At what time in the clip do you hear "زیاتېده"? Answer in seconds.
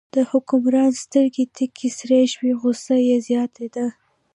3.27-3.85